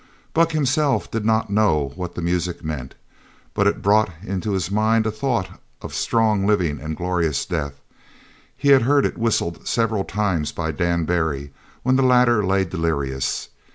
[0.33, 2.95] Buck himself did not know what the music meant,
[3.53, 7.79] but it brought into his mind a thought of strong living and of glorious death.
[8.57, 11.53] He had heard it whistled several times by Dan Barry
[11.83, 13.49] when the latter lay delirious.